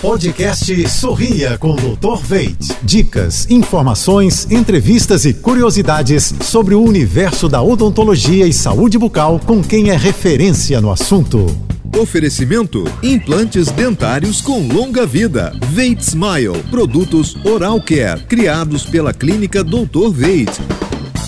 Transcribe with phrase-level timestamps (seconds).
[0.00, 2.24] Podcast Sorria com Dr.
[2.24, 2.56] Veit.
[2.82, 9.90] Dicas, informações, entrevistas e curiosidades sobre o universo da odontologia e saúde bucal com quem
[9.90, 11.54] é referência no assunto.
[11.94, 15.52] Oferecimento: implantes dentários com longa vida.
[15.68, 20.10] Veit Smile, produtos Oral Care, criados pela clínica Dr.
[20.10, 20.50] Veit.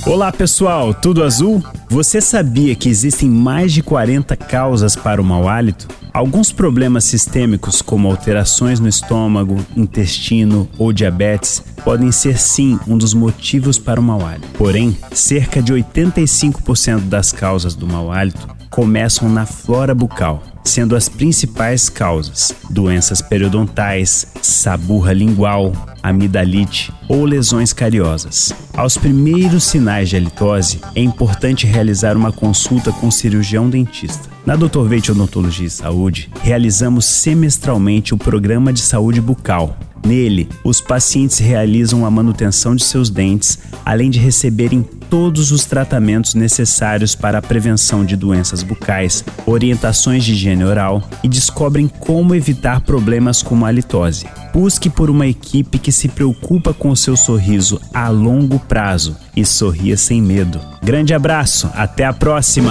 [0.06, 1.62] Olá pessoal, tudo azul?
[1.92, 5.86] Você sabia que existem mais de 40 causas para o mau hálito?
[6.10, 13.12] Alguns problemas sistêmicos, como alterações no estômago, intestino ou diabetes, podem ser sim um dos
[13.12, 14.48] motivos para o mau hálito.
[14.56, 21.10] Porém, cerca de 85% das causas do mau hálito começam na flora bucal, sendo as
[21.10, 25.72] principais causas doenças periodontais, saburra lingual,
[26.02, 28.52] amidalite ou lesões cariosas.
[28.74, 34.30] Aos primeiros sinais de halitose, é importante realizar uma consulta com cirurgião dentista.
[34.46, 34.86] Na Dr.
[34.86, 39.76] Veit Odontologia e Saúde, realizamos semestralmente o programa de saúde bucal.
[40.04, 46.34] Nele, os pacientes realizam a manutenção de seus dentes, além de receberem todos os tratamentos
[46.34, 52.80] necessários para a prevenção de doenças bucais, orientações de higiene oral e descobrem como evitar
[52.80, 54.26] problemas como a halitose.
[54.52, 59.44] Busque por uma equipe que se preocupa com o seu sorriso a longo prazo e
[59.44, 60.58] sorria sem medo.
[60.82, 62.70] Grande abraço, até a próxima!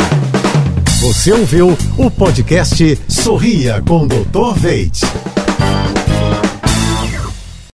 [1.02, 4.54] Você ouviu o podcast Sorria com Dr.
[4.56, 5.02] Veit.